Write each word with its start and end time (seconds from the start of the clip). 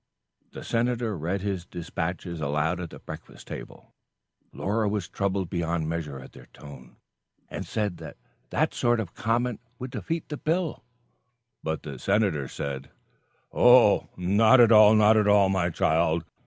The 0.53 0.63
Senator 0.63 1.15
read 1.15 1.41
his 1.41 1.63
dispatches 1.63 2.41
aloud 2.41 2.79
at 2.79 2.89
the 2.89 2.97
breakfast 2.97 3.45
table. 3.45 3.93
Laura 4.51 4.89
was 4.89 5.07
troubled 5.07 5.47
beyond 5.51 5.87
measure 5.87 6.19
at 6.19 6.31
their 6.31 6.47
tone, 6.47 6.95
and 7.51 7.67
said 7.67 7.97
that 7.97 8.17
that 8.49 8.73
sort 8.73 8.99
of 8.99 9.13
comment 9.13 9.61
would 9.77 9.91
defeat 9.91 10.29
the 10.29 10.37
bill; 10.37 10.83
but 11.61 11.83
the 11.83 11.99
Senator 11.99 12.47
said: 12.47 12.89
"Oh, 13.53 14.09
not 14.17 14.59
at 14.59 14.71
all, 14.71 14.95
not 14.95 15.17
at 15.17 15.27
all, 15.27 15.49
my 15.49 15.69
child. 15.69 16.23